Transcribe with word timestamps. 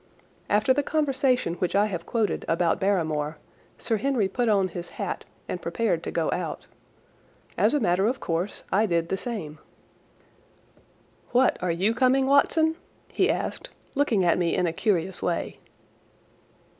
After 0.49 0.73
the 0.73 0.81
conversation 0.81 1.53
which 1.59 1.75
I 1.75 1.85
have 1.85 2.07
quoted 2.07 2.43
about 2.47 2.79
Barrymore, 2.79 3.37
Sir 3.77 3.97
Henry 3.97 4.27
put 4.27 4.49
on 4.49 4.69
his 4.69 4.89
hat 4.97 5.25
and 5.47 5.61
prepared 5.61 6.01
to 6.03 6.09
go 6.09 6.31
out. 6.31 6.65
As 7.55 7.75
a 7.75 7.79
matter 7.79 8.07
of 8.07 8.19
course 8.19 8.63
I 8.71 8.87
did 8.87 9.09
the 9.09 9.15
same. 9.17 9.59
"What, 11.33 11.61
are 11.61 11.69
you 11.69 11.93
coming, 11.93 12.25
Watson?" 12.25 12.77
he 13.09 13.29
asked, 13.29 13.69
looking 13.93 14.25
at 14.25 14.39
me 14.39 14.55
in 14.55 14.65
a 14.65 14.73
curious 14.73 15.21
way. 15.21 15.59